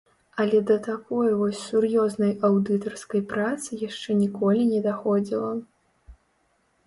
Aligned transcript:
Але 0.43 0.59
да 0.69 0.75
такой 0.87 1.27
вось 1.41 1.59
сур'ёзнай 1.65 2.31
аўдытарскай 2.47 3.21
працы 3.33 3.69
яшчэ 3.87 4.17
ніколі 4.23 4.63
не 4.73 4.79
даходзіла. 4.87 5.51